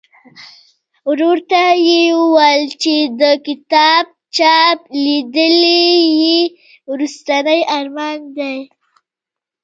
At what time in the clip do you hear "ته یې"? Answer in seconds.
1.49-2.01